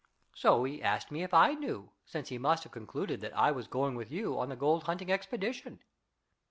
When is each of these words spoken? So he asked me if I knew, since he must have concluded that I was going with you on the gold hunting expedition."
So 0.33 0.63
he 0.63 0.81
asked 0.81 1.11
me 1.11 1.21
if 1.21 1.31
I 1.31 1.53
knew, 1.53 1.91
since 2.07 2.29
he 2.29 2.39
must 2.39 2.63
have 2.63 2.71
concluded 2.71 3.21
that 3.21 3.37
I 3.37 3.51
was 3.51 3.67
going 3.67 3.93
with 3.93 4.09
you 4.09 4.35
on 4.39 4.49
the 4.49 4.55
gold 4.55 4.85
hunting 4.85 5.11
expedition." 5.11 5.79